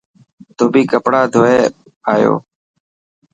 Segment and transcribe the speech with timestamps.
[0.57, 1.59] ڌوٻي ڪپڙا ڌوئي
[2.13, 2.33] آيو.